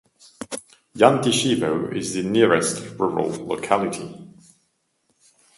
[0.97, 4.31] Yantyshevo is the nearest rural locality.